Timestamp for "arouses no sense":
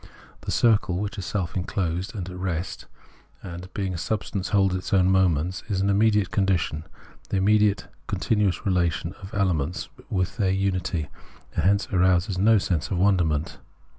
11.93-12.89